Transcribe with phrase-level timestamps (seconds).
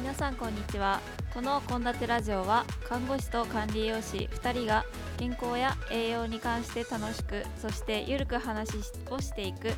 [0.00, 0.98] 皆さんこんにちは。
[1.34, 4.86] この献立ラジオは看護師と管理栄養士2人が
[5.18, 8.78] 健康や栄養に関して楽しくそしてゆるく話
[9.10, 9.68] をしていく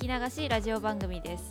[0.00, 1.48] 聞き流しラジオ番組です。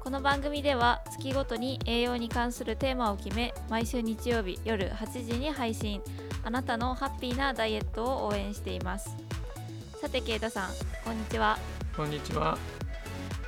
[0.00, 6.02] この番組では月ごとに栄養に関するテーマを決め毎週日曜日夜8時に配信。
[6.42, 9.16] あなたのハッピーなダイエットを応援しています。
[10.00, 10.70] さてケイタさん
[11.04, 11.56] こんにちは。
[11.96, 12.58] こんにちは。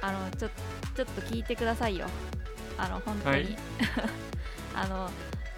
[0.00, 0.48] あのちょ
[0.94, 2.06] ちょっと聞いてくださいよ
[2.78, 3.56] あの本当に、はい。
[4.74, 5.10] あの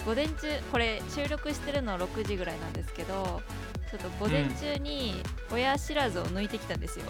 [0.05, 3.43] 午前中これ収録してるの6時ぐらいなんですけど
[3.91, 7.07] ちょっと午前中に親知らずを抜いてきたんですよ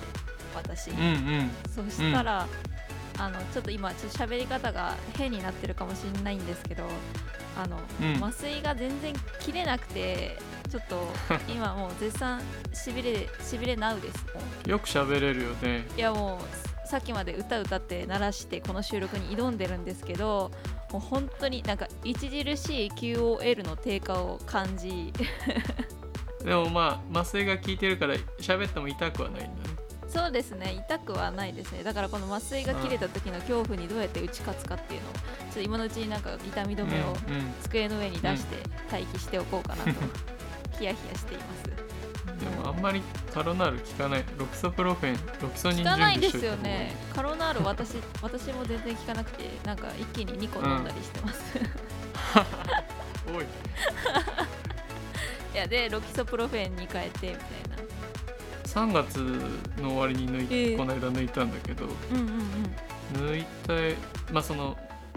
[0.54, 1.50] 私、うんうん。
[1.68, 2.46] そしたら、
[3.18, 6.84] あのちょっと今ちょっと喋り方が変になってるかもしれないんですけど
[7.58, 8.24] あの、うん。
[8.24, 10.38] 麻酔が全然切れなくて
[10.70, 11.08] ちょっと
[11.48, 12.40] 今もう絶賛
[12.72, 14.26] しびれしびれなうです
[14.66, 15.86] よく喋れるよね。
[15.96, 20.52] いやもうさっきまで歌歌って鳴らしてこの収録に挑んでるんですけど
[20.92, 25.12] もう本当になんか著しい QOL の低下を感じ。
[26.44, 29.76] でもまあ麻酔が効いてるから喋っても痛くはないんだね。
[30.08, 31.82] そうですね痛くはないですね。
[31.82, 37.16] だからこの麻酔が切れた時の恐怖にどうやって打ち勝つかっていうのをちょっと今のうちになんか痛み止めを
[37.62, 38.56] 机の上に出して
[38.90, 39.90] 待機しておこうかなと。
[40.78, 41.64] ヒヤヒヤしています。
[41.64, 41.85] で
[42.44, 44.24] もあんまりカロナール効かない。
[44.38, 46.94] ロキソプロフェン、ロキソニン準効かないですよね。
[47.14, 51.40] カロナール私 私も全然効かなくてなんか一気に2個飲んだりしてます、
[53.34, 53.44] おい。
[55.54, 57.40] いやでロキソプロフェンに変えてみたいな
[58.64, 59.16] 3月
[59.80, 62.36] の終わりに抜いて、ええこの間抜いたんだけど、うんうんうん
[63.14, 63.72] 抜いた
[64.32, 64.76] まあその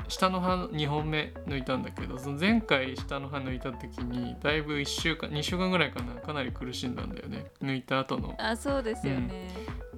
[0.09, 7.51] 下の歯2本目抜いたんだけどその前回下の歯抜いた時にだいぶ1週間2週間ぐらいかなかなり苦しんだんだよね。
[7.61, 8.35] 抜いた後の。
[8.37, 9.49] あそうですよね、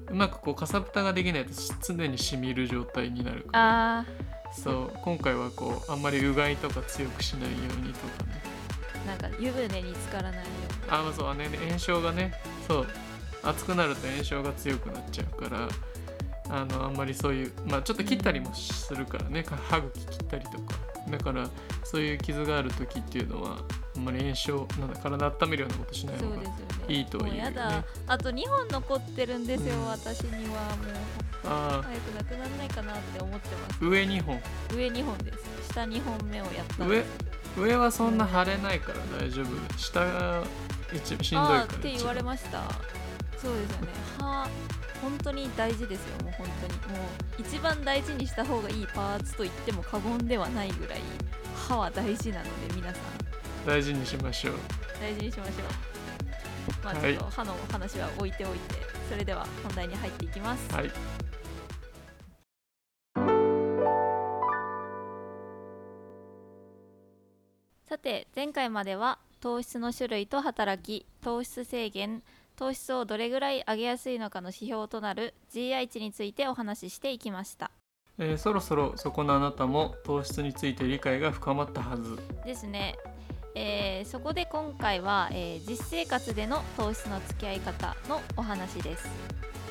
[0.10, 1.52] うまくこうかさぶたができないと
[1.82, 4.00] 常にしみる状態になるから。
[4.00, 4.06] あ
[4.54, 5.00] そう。
[5.02, 8.42] 今回はこうあんまりうがいとか強くしないようにとかね。
[9.06, 10.44] ーなんか湯船に浸からないよ
[10.90, 12.34] あまあそうあね炎症がね
[12.68, 12.88] そう。
[13.44, 15.68] 熱くなると炎症が強くなっちゃうから
[16.52, 19.44] あのあんまりそういうまあちょっと切ったりもするからね。
[19.44, 20.76] か歯茎切ったりとか。
[21.10, 21.50] だから
[21.84, 23.58] そういう傷がある時っていうのは
[23.96, 26.42] あんまり炎症なんだ体温めるようなことしないう方が
[26.88, 27.50] いいとは言うよね。
[27.52, 27.84] もうやだ。
[28.08, 30.40] あと2本残ってるんですよ、うん私には。
[30.42, 30.56] もう
[31.46, 33.80] あ早くなくならないかなって思ってます。
[33.80, 34.42] ー上2本。
[34.76, 35.40] 上2本です。
[35.74, 37.04] 下2本目をやったん上
[37.58, 39.78] 上はそんな腫れないから大丈夫。
[39.78, 40.44] 下が
[40.94, 42.62] 一しんどいあからーって言われました
[43.42, 43.88] そうですよね。
[44.20, 44.48] 歯
[45.02, 46.98] 本当に大事ですよもう本当に。
[47.00, 51.00] もう一番大事にした方がいいパーツと言っても過言ではないぐらい
[51.56, 53.04] 歯は大事なので皆さん。
[53.66, 54.54] 大事にしましょう。
[55.02, 56.86] 大事にしましょう。
[56.86, 58.76] まあはいちょっと歯の話は置いておいて
[59.10, 60.76] それでは本題に入っていきます。
[60.76, 60.92] はい。
[67.90, 72.24] さて前回までは糖質の種類と働き糖質制限
[72.62, 77.72] 糖質をどれぐらい上げやすいのかの指標となる GI 値についてお話ししていきました。
[78.20, 82.20] えーそろそろそこのあなたも糖質について理解が深まったはず。
[82.46, 82.98] ですね、
[83.56, 89.10] えーそこで今回は、えー実生活での糖質の付き合い方のお話です。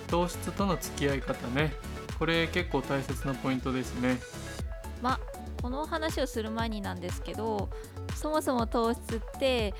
[0.08, 1.72] 糖質との付き合い方ね。
[2.18, 4.18] これ結構大切なポイントですね。
[5.00, 5.20] まあ
[5.62, 7.68] この話をする前になんですけど
[8.16, 9.74] そもそも糖質って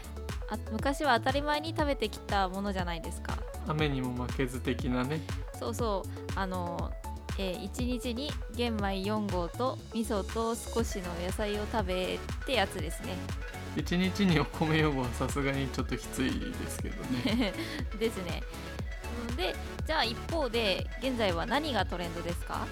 [0.51, 3.35] あ昔は当たり前に食べてきたものじゃないですか。
[3.69, 5.21] 雨にも負けず的なね。
[5.59, 6.11] そうそう。
[6.35, 6.91] あの、
[7.39, 13.15] え1日に玄米4合と味噌と少しの野菜を食べってやつですね。
[13.77, 17.53] 一日にお米用語はさすがにちょっときついですけどね。
[17.99, 18.43] ですね。
[19.29, 19.55] うんで
[19.87, 22.67] じゃあ一方で現在は何がトレンドですか？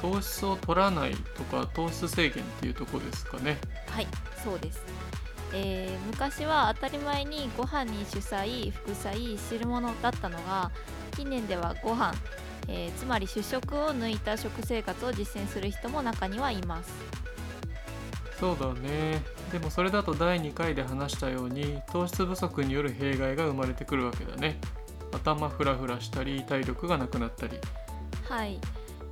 [0.00, 3.58] 糖質を取らないとか糖質制限っていうとこですかね。
[3.88, 4.06] はい
[4.42, 4.82] そうです、
[5.54, 10.70] えー昔は当たり前にご飯に主菜副菜汁物だったのが
[11.16, 12.14] 近年ではご飯、
[12.68, 16.92] えーつまり主食を抜いた食生活を実践する人も中にはいます。
[18.38, 19.22] そうだね。
[19.52, 24.58] でもそれだと第2回で話したように糖質不足による弊害が生まれてくるわけだね。
[25.12, 27.58] 頭フラフラしたり体力がなくなったり。
[28.28, 28.58] はい、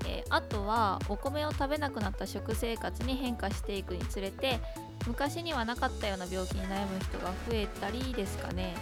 [0.07, 4.61] えーあとはお米を食べなくなった食生活に変化していくにつれて
[5.07, 8.75] 昔にはなかったような病気に悩む人が増えたりですかね。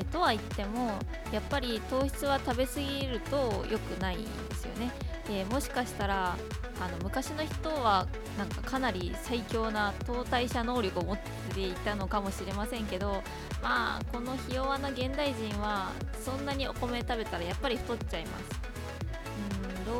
[0.00, 0.98] えとは言っても
[1.32, 4.90] やっぱり糖質は食べ過ぎると良くないんですよね。
[5.30, 6.36] えーもしかしたら
[6.80, 8.08] あの昔の人は
[8.38, 11.18] なんかかなり最強な糖代謝能力を持っ
[11.54, 13.22] ていたのかもしれませんけど
[13.62, 15.92] まあこのひ弱な現代人は
[16.24, 18.61] そんなにお米食べたらやっぱり太っちゃいます。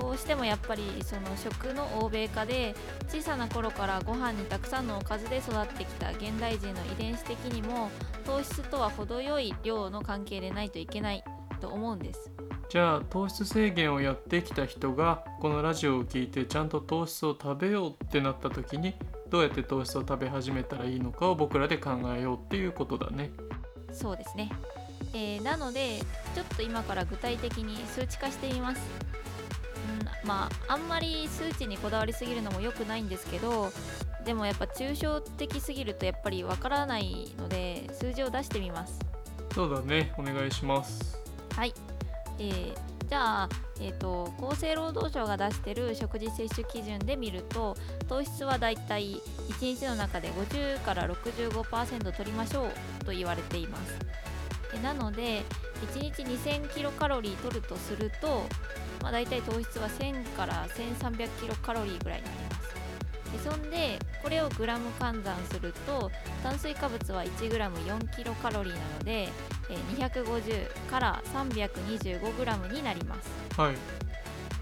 [0.01, 2.75] どうしてもやっぱりその食の欧米化で
[3.09, 7.91] 小さな頃からご飯にたくさんのおかずで育ってきた現代人の遺伝子的にも
[8.25, 11.23] 糖質とは程よい量の関係でないといけない
[11.61, 12.33] と思うんです。
[12.71, 18.95] じゃあ糖質制限をやってきた人がこのラジオを聞いてちゃんと糖質を食べようってなった時に
[19.29, 23.31] どうやって糖質を食べ始めたらいいのかを僕らで考えようっていうことだね。
[23.93, 24.51] そうですね、
[25.13, 25.99] えーなので
[26.35, 28.81] ちょっと今から具体的に数値化してみます。
[29.17, 29.22] うん
[30.25, 33.73] まああんまり数値にこだわりすぎるのも良くないんですけど
[34.25, 38.99] でもやっぱ抽象的すぎるとやっぱりわからないので数字を出してみます。
[39.55, 40.15] そうだね。
[40.17, 41.19] お願いします。
[41.55, 41.75] はい、
[42.39, 43.49] えーじゃあ、
[43.79, 47.77] えー、と厚生労働省が出してる食事摂取基準で見ると
[48.09, 49.21] 糖質はだいたい
[49.51, 53.99] 1日の中で50から65%取りましょうと言われています。
[54.75, 55.43] えなので
[55.93, 58.47] 1日2000キロカロリー取るとすると、
[59.03, 62.73] まあ、だいたい糖質は1000から1300キロカロリーぐらいになります。
[63.33, 66.11] でそんでこれをグラム換算すると
[66.43, 69.29] 炭水化物は1グラム4キロカロリーなので
[69.71, 73.31] えー250から325グラムになります。
[73.59, 73.75] はい。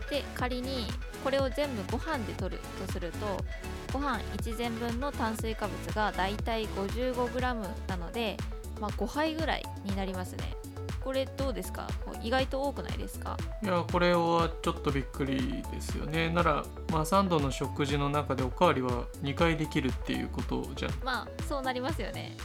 [0.09, 0.87] で仮に
[1.23, 3.45] これを全部ご飯で取るとすると
[3.93, 8.37] ご飯1膳分の炭水化物がだいたい55グラムなので、
[8.81, 10.57] まあ、5杯ぐらいになりますね
[11.03, 11.87] これどうですか？
[12.23, 13.37] 意外と多くないですか？
[13.63, 16.29] いやこれはちょっとびっくりですよね。
[16.31, 20.89] ならまあ3度の食事の中でおかわりは2回できるっていうことじゃ。
[20.89, 22.37] んまあそうなりますよね。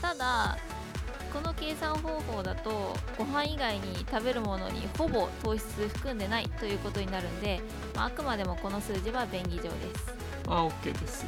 [0.00, 0.56] ただ
[1.32, 7.60] この計算方法だとご飯以外に食べるものにほぼ糖質含んでないということになるんで、
[7.94, 9.68] まあ、あくまでもこの数字は便宜上で
[9.98, 10.14] す。
[10.48, 11.26] あ OK です。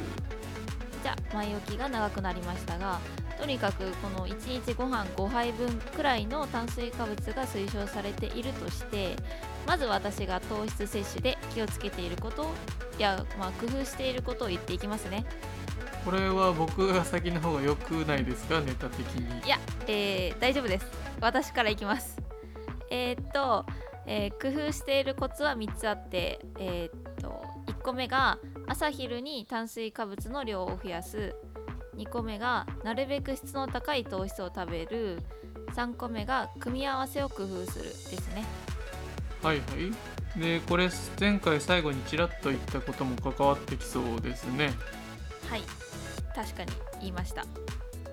[1.03, 2.99] じゃあ前置きが長くなりましたが
[3.39, 9.15] とにかくこの1日ご飯5杯分くらいの炭水化物が推奨されているとして
[9.65, 12.47] まず私が糖質摂取で気をつけていること
[12.97, 15.25] や、まあ、工夫していることを言っていきますね。
[16.05, 19.45] これは僕が先の方が良くないですかネタ的に。
[19.45, 20.85] いや、えー大丈夫です。
[21.21, 22.17] 私からいきます。
[22.89, 23.65] えーっと、
[24.05, 31.35] えー工夫しているコツは3つあってえーっと1個目が朝昼に炭水化物の量を増やす
[31.99, 35.21] 2個目がなるべく質の高い糖質を食べる。
[35.75, 38.43] 3個目が組み合わせを工夫するですね。
[39.43, 39.63] はいは
[40.35, 40.39] い。
[40.39, 44.71] でこれ前回最後にちらっと言ったことも関わってきそうですね。
[45.49, 45.61] はい。
[46.35, 47.45] 確かに言いました。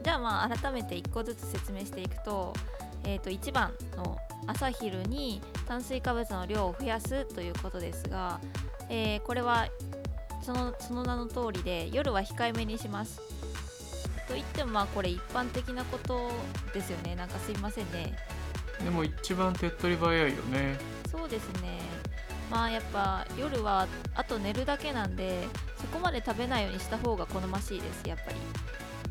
[0.02, 2.52] じゃあまあ改めて1個ずつ説明していくと,、
[3.04, 4.16] えー、と1番の
[4.46, 8.40] 朝昼に炭水化物の量を増やすということですが、
[8.88, 9.66] えーこれは
[10.42, 13.20] そのその名の通りで夜は控えめにします
[14.26, 16.30] と言ってもまあこれ一般的なこと
[16.72, 17.14] ですよね。
[17.16, 18.16] なんかすいませんね。
[18.82, 20.78] でも一番手っ取り早いよね。
[21.10, 21.80] そうですね。
[22.50, 25.44] まあやっぱ夜はあと寝るだけなんで
[25.80, 28.36] そこまで食べないようにした方が好ましいですやっぱり。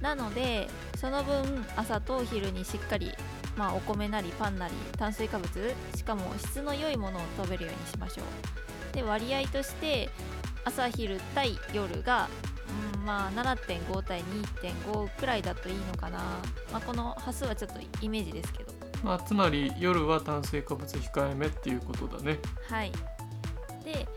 [0.02, 0.68] なので
[0.98, 3.12] その分朝と昼にしっかり
[3.58, 5.50] まあお米なりパンなり炭水化物
[5.96, 8.96] しかも質の良いものを食べるようにしましょう。
[8.96, 10.10] で割合として
[10.64, 12.30] 朝昼対夜が
[12.96, 16.20] うんまあ7.5対2.5くらいだといいのかな、
[16.72, 18.74] まあ、この端数はちょっとイメージですけど。
[19.04, 22.40] まあつまり夜は炭水化物控えめっていうことだね。
[22.68, 22.92] はい。
[23.84, 24.08] で、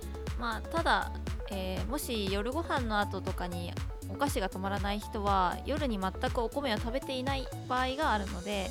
[0.40, 1.12] まあ、ただ、
[1.50, 3.72] えーもし夜ご飯の後とかに
[4.10, 8.68] お菓子が止まらない人は夜に全くお米を食べていない場合があるので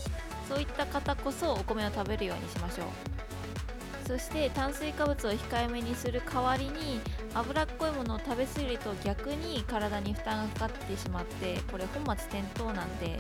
[0.47, 3.16] そういった方こそお米を食べるようにしましょう
[4.07, 7.01] そして炭水化物を控えめにする代わりに
[7.33, 13.19] 脂っこいものを食べ過ぎると逆に体に負担がかかってしまってこれ本末転倒なんで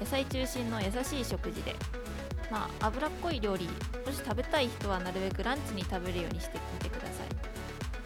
[0.00, 1.76] 野菜中心の優しい食事で。
[2.50, 3.66] まあ脂っこい料理
[4.04, 7.26] もし食べたい人はなるべくランチに食べるようにしてみてください。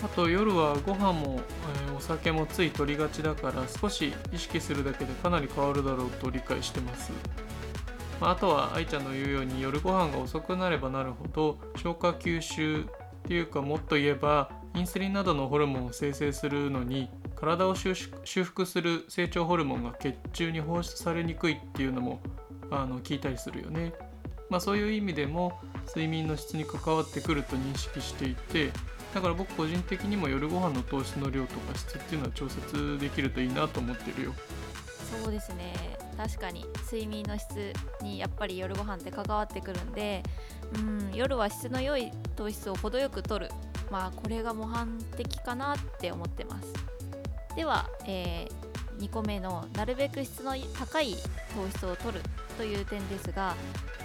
[0.04, 1.40] あと夜はご飯も、
[1.88, 7.11] えーお酒もつい取りがちだから少し意識するだけでかなり変わるだろうと理解してます、
[8.21, 12.85] まあ、とは愛ちゃんの言うように夜ご飯が遅くなればなるほど消化吸収っ
[13.29, 17.95] ていうかもっと言えばインスリンなどのホルモンを生成するのに体を修
[18.45, 22.21] 復する成長ホルモンが血中に放出されにくいっていうのも
[22.71, 23.93] あの聞いたりするよね。
[24.49, 25.59] まあ、そういう意味でも
[25.89, 28.71] 睡眠の質に関わってくると認識していて
[29.13, 34.35] だから僕個人的にも夜ご飯の糖質の量とか質っていうのは調節できるといいなと思ってるよ。
[35.07, 35.75] そうですね。
[36.17, 36.65] 確かに。
[36.85, 37.73] 睡眠の質
[38.03, 40.23] にやっぱり夜ご飯って関わってくるんで
[40.75, 43.49] うん夜は質の良い糖質を程よく摂る。
[43.91, 46.73] まあこれが模範的かなって思ってます。
[47.55, 48.49] では、え
[48.99, 51.15] 2個目のなるべく質の高い
[51.55, 52.21] 糖質を摂る
[52.57, 53.55] という点ですが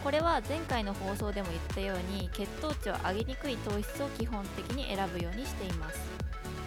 [0.04, 6.00] これは前回の放送でも言ったように血糖値を上げにくい糖質を基本的に選ぶようにしています。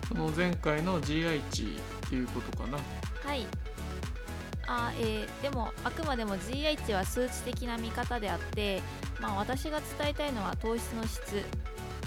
[0.08, 2.78] その前回の GI 値っていうことかな。
[2.78, 3.46] はい
[4.66, 8.82] あえーでもあくまでも値は数値的な見方であって、
[9.20, 11.42] まあ、私が伝えたいのは糖質の質。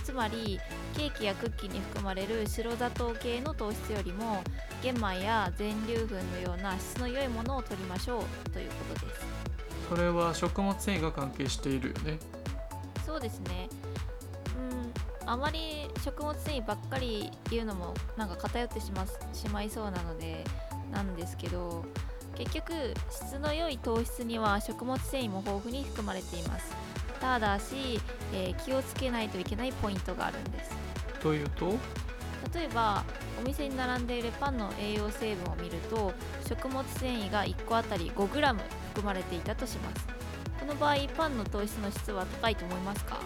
[0.04, 0.58] つまり
[0.96, 4.42] ケーキやクッキーに含まれる白砂糖系の糖質よりも
[4.82, 9.22] 玄米や全粒粉のような質の良いものを取りましょうということです。
[9.90, 12.20] それは食物繊維が関係しているよね。
[13.06, 13.68] そうですね。
[14.58, 20.46] うんあまり食物繊維ばっかり言うのもなんか偏ってしましまいそうなので
[20.90, 21.84] なんですけど
[22.38, 22.74] 結局
[23.10, 26.76] 質の良い糖質には食物繊維も豊富に含まれています。
[27.20, 28.00] ただし、
[28.34, 30.72] えー気をつけないといけないポイントがあるんです。
[31.22, 31.74] というと？
[32.54, 33.04] 例えば
[33.44, 36.14] お店に並んでいるパンの栄養成分を見ると
[36.48, 38.56] 食物繊維が1個あたり 5g
[38.94, 40.08] 含まれていたとします。
[40.60, 43.20] この場合パンの糖質の質は高いと思いますか？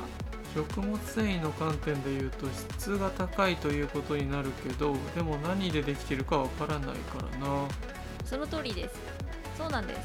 [0.56, 2.46] 食物繊維の観点で言うと
[2.78, 7.68] 質が高いということになるけどでも何でできてるかわからないからな
[8.32, 8.96] その通りです。
[9.58, 10.00] そうなんです、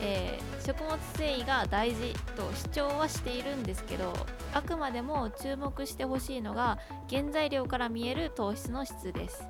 [0.00, 4.12] えー食物繊維が大事と主張はしているんですけど
[4.52, 6.78] あくまでも注目してほしいのが
[7.08, 9.44] 原材料から見える糖質の質です。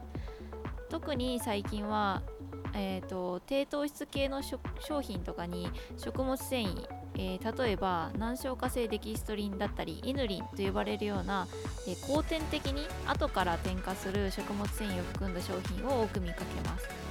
[0.90, 2.23] 特に最近は、
[2.75, 11.47] えーと低糖質系の商品とかに食物繊維えー例えば難消化性デキストリンだったりイヌリンと呼ばれるような、
[11.88, 17.06] えー後天的に後から添加する食物繊維を含んだ商品を多く見かけます。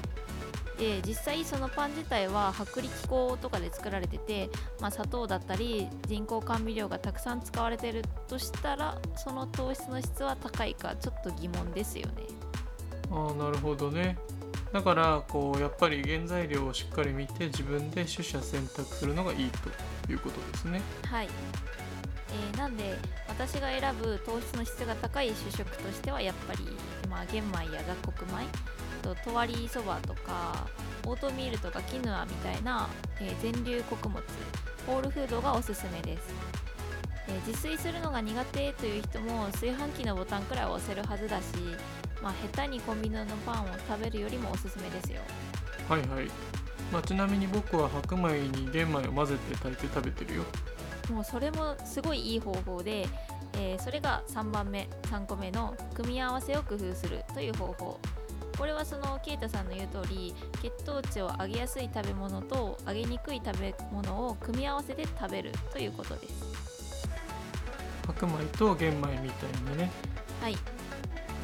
[0.77, 4.49] で実際そのパン自体は薄力粉とかで作られてて、
[4.81, 12.23] まあ、砂糖だったり人工甘味料がたくさん使われてるとしたらその糖質の質は高いかちょっと疑問ですよね。
[13.11, 14.17] ああなるほどね。
[14.73, 20.81] だからこうやっぱり原材料をしっかり見て自分で取捨選択するのがいいということですね。
[21.09, 22.97] はい、えーなんで
[23.29, 26.59] 私が選ぶ糖質の質が高い主食としてはやっぱり、
[27.09, 28.45] まあ、玄米や雑穀米あ
[29.05, 30.67] ととわりそばとか
[31.05, 32.89] オートミールとかキヌアみたいな、
[33.21, 34.23] えー全粒穀物
[34.87, 36.33] ホールフードがおすすめです、
[37.27, 41.43] えー自炊するのが苦手という人も炊飯器のボタンくらいは押せるはずだし、
[42.23, 45.21] まあ、下手にコンビニのパンを食べるよりもおすすめですよ。
[45.87, 46.27] はいはい、
[46.91, 50.43] まあ、ちなみに僕は白米に玄米を混ぜて炊いて食べてるよ。
[51.11, 53.07] もうそれもすごいいい方法で、
[53.53, 57.99] えーそれが3番目3個目の組み合わせを工夫するという方法
[58.57, 67.09] これはそのケイタさんの言う通り血糖値を上げやすい食べ物と上げにくい食べ物を組み合わせて食べるということです。
[68.07, 69.91] 白米と玄米みたいにね。
[70.41, 70.57] はい。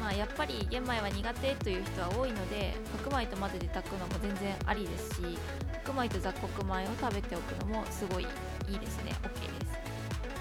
[0.00, 5.38] まあやっぱり玄米は苦手という人は多いので白米と混ぜて炊くのも全然ありですし
[5.84, 9.12] 白米と雑穀米を食べておくのもすごいいいですね。
[9.22, 9.72] OK です。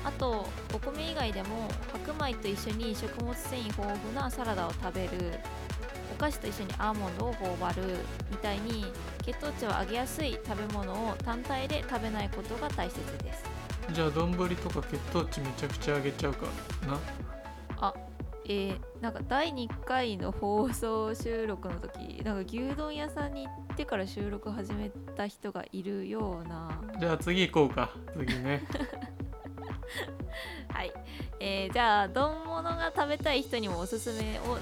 [0.04, 5.40] あとお米以外でも白米と一緒に食物繊維豊富なサラダを食べる
[6.12, 7.82] お菓子と一緒にアーモンドを頬張る
[8.30, 8.86] みたいに
[9.24, 13.44] 血糖値を上げやすい食べ物を単体で食べないことが大切です。
[13.94, 16.46] じゃあ丼とか血糖値めちゃくちゃ上げちゃうか
[16.88, 16.98] な？
[18.46, 26.82] えーなんか第2回の放送収録の時なんか牛丼屋さんに行ってから収録始めた人がいるような。
[27.00, 28.64] じゃあ次行こうか次ね。
[30.74, 30.92] はい、
[31.40, 34.58] えーじゃあ丼物が食べたい人にもおすすめを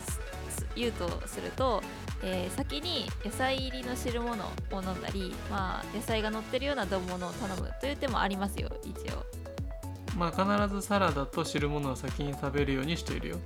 [0.79, 1.81] 言うとすると、
[2.23, 9.25] えー先に野菜入りの汁物を飲んだり、まあ、野菜が乗ってるような丼物を頼むという手もありますよ一応。
[10.17, 13.37] まあ必ずサラダと汁物は先に食べるようにしているよ。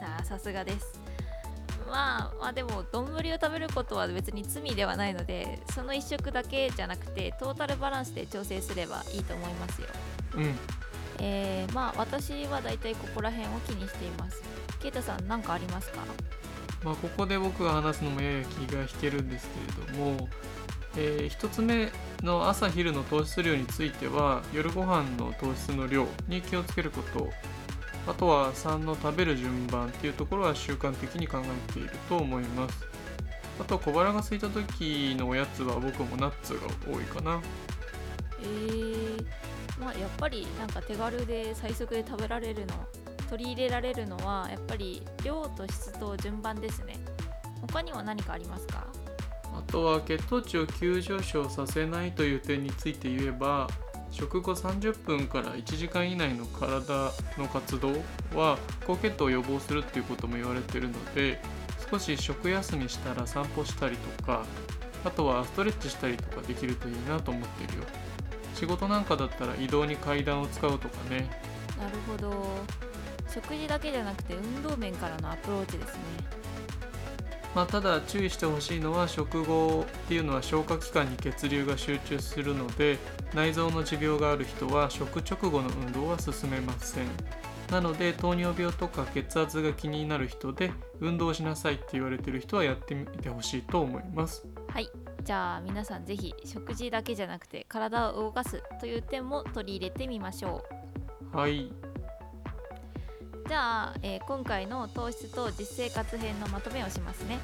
[0.00, 1.00] あーさすがです。
[1.88, 9.88] まあまあでも丼を食べることは別に罪ではないのでその1食だけじゃなくてトータルバランスで調整すればいいと思いますよ。
[10.36, 10.54] うん。
[11.22, 14.42] えー、まあ私はだいたいここら辺を気にしています
[14.80, 15.98] ケイタさん何かありますか？
[16.84, 20.28] まあここで僕が話すのもやや気が引けるんですけれども、
[20.96, 27.28] え1つ目の朝昼の糖質量については夜ご飯の糖質の量に気をつけること
[28.06, 32.84] あとは3の食べる順番っていうところは習慣的に考えていると思います。
[33.60, 36.60] あと小腹が空いた時のおやつは僕もナッツが
[36.90, 37.42] 多いかな。
[38.40, 39.24] えー、
[39.78, 42.74] まあやっぱりなんか手軽で最速で食べられるの
[43.30, 46.98] 取り入れられるのはやっぱり量と質と順番ですね。
[47.62, 48.86] 他には何かありますか？
[49.54, 53.68] あとは血糖値を急上昇させないという点について言えば
[54.10, 57.92] 食後30分から1時間以内の体の活動
[58.34, 61.40] は高血糖を予防するっていうことも言われてるので
[61.90, 64.44] 少し食休みしたら散歩したりとか
[65.04, 67.84] あとはストレッチしたりとかできるといいなと思ってるよ。
[68.54, 71.30] 仕事なんかだったら移動に階段を使うとかね。
[71.78, 72.44] なるほど
[73.32, 76.00] 食事だけじゃなくて運動面からのアプローチですね。
[77.54, 82.98] まあ、ただ注意してほしいのは食後っていうのは消化器官に血流が集中するので
[83.34, 87.06] 内臓の持病がある人は食直後の運動は進めません。
[87.70, 94.46] なので糖尿病とか血圧が気になる人で運動しなさいって言われてる人はやってみてほしいと思います。
[94.68, 94.88] はい。
[95.22, 100.64] じゃあ皆さんぜひ食事だけじゃなくて体を動かすという点も取り入れてみましょ
[101.34, 101.36] う。
[101.36, 101.72] はい
[103.50, 107.40] じゃあ、えー今回の糖質と実生活編のまとめをしますね、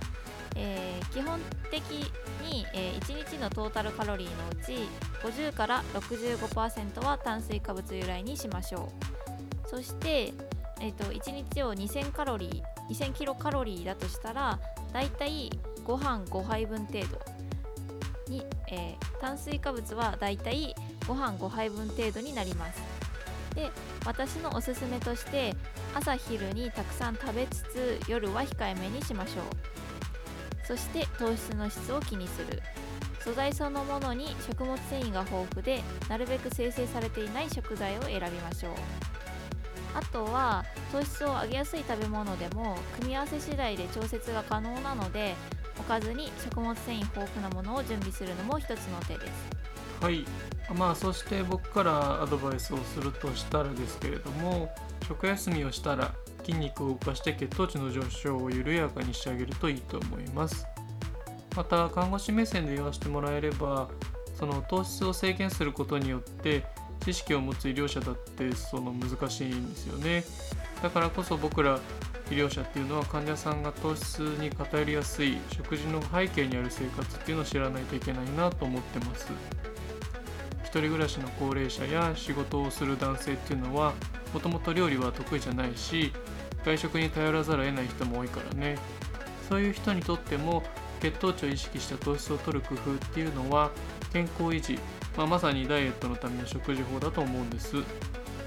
[0.55, 1.41] えー基本
[1.73, 1.83] 的
[2.49, 4.89] に、え1日のトータルカロリーのうち
[5.27, 8.93] 50から65%は炭水化物由来にしましょ
[9.67, 9.69] う。
[9.69, 10.33] そして、
[10.81, 14.61] えー、と1日を2000カロリー2000キロカロリーだとしたら
[14.93, 15.51] だいたい
[15.83, 17.19] ご飯5杯分程度
[18.29, 20.73] に、えー炭水化物はだいたい
[21.09, 22.81] ご飯5杯分程度になります。
[23.57, 23.73] で
[24.05, 25.57] 私のおすすめとして
[25.97, 30.67] 朝昼にたくさん食べつつ夜は控えめにしましょう。
[30.67, 32.61] そして糖質の質を気にする。
[33.21, 38.73] 素材そのものに食物繊維が豊富でなるべく生成されていない食材を選びましょう。
[39.95, 45.35] あとは糖質を上げやすい食べ物でも組み合わせ次第で調節が可能なので
[45.79, 49.33] おかずに食物繊維豊富なものを準備するのも一つの手です。
[50.03, 50.27] はい。
[50.77, 54.71] まあそして僕からアドバイスをするとしたらですけれども
[55.09, 60.67] 食休みをしたら筋肉を動かして血糖値の上昇を緩やかにしてあげるといいと思います。
[61.57, 63.89] また看護師目線で言わせてもらえれば
[64.39, 66.65] その糖質を制限することによって
[67.05, 70.25] 知識を持つ医療者だってその難しいんですよね。
[70.83, 71.81] だからこそ僕ら
[72.31, 79.29] 医療者っていうのは患者さんが糖質に偏りやすい食事の背景にある生活っていうのを知らないといけないなと思ってます。
[80.67, 83.95] 人暮らしの高齢者や仕事をする男性っていうのは
[84.35, 86.13] もともと料理は得意じゃないし
[86.65, 88.79] 外食に頼らざるを得ない人も多いからね。
[89.49, 90.65] そういう人にとっても
[91.01, 93.71] 血糖値を意識した糖質を取る工夫っていうのは
[94.13, 94.79] 健康維持、
[95.17, 97.77] まあ、まさにダイエットのための食事法だと思うんです。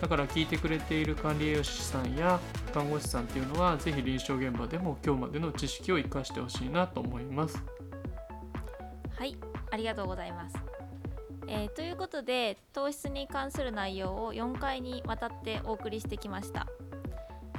[0.02, 2.40] だから聞いてくれている管理栄養士さんや
[2.74, 7.62] 看護師さんっていうのはぜひ臨床現場でも今日までの知識を生かしてほしいなと思います。
[9.18, 9.38] はい
[9.72, 10.56] ありがとうございます、
[11.52, 16.68] えーということで糖質に関する内容を4回にわたってお送りしてきました、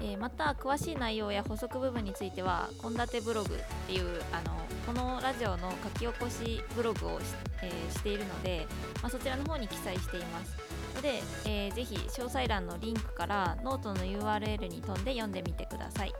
[0.00, 7.24] えーまた詳しい内容や補足部分については献立ブログっていうあのこのラジオの書き起こしブログをし,、
[7.62, 8.66] えーしているので、
[9.02, 10.56] まあ、そちらの方に記載しています。
[10.94, 16.12] ので、えーぜひ詳細欄のリンクからノートの URL に飛んで読んでみてください。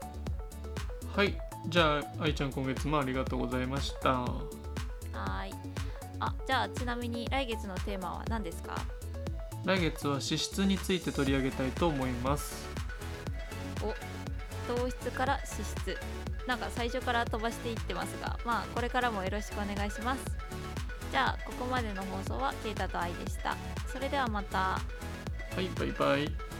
[1.15, 1.35] はい。
[1.67, 4.09] じゃあ愛ちゃん今月もありがとうございました。
[4.11, 5.80] はーい
[6.21, 8.75] あじゃあちなみに来月のテーマは何ですか？
[9.65, 12.69] 来月は脂質について取り上げたいと思います。
[14.67, 15.97] 糖質から脂質
[16.47, 20.23] なんか最初から飛ばしていってますがまあこれからもよろしくお願いします。
[21.11, 23.57] じゃあここまでの放送はケイタとアイでした。
[23.91, 24.57] それではまた。
[24.57, 24.81] は
[25.59, 26.50] いバイバイ